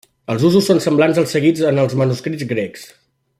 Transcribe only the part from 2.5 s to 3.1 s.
grecs.